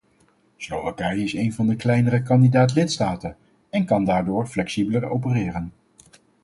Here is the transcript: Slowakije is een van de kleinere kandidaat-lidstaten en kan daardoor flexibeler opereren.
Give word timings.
Slowakije 0.57 1.23
is 1.23 1.33
een 1.33 1.53
van 1.53 1.67
de 1.67 1.75
kleinere 1.75 2.21
kandidaat-lidstaten 2.23 3.35
en 3.69 3.85
kan 3.85 4.05
daardoor 4.05 4.47
flexibeler 4.47 5.09
opereren. 5.09 5.71